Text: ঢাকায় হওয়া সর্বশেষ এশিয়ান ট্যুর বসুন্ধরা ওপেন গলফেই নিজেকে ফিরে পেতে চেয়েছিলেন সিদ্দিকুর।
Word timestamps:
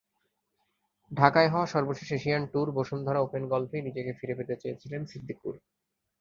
ঢাকায় 1.11 1.49
হওয়া 1.49 1.65
সর্বশেষ 1.65 2.09
এশিয়ান 2.11 2.43
ট্যুর 2.45 2.67
বসুন্ধরা 2.71 3.19
ওপেন 3.21 3.43
গলফেই 3.47 3.85
নিজেকে 3.87 4.11
ফিরে 4.19 4.33
পেতে 4.37 4.55
চেয়েছিলেন 4.61 5.01
সিদ্দিকুর। 5.05 5.55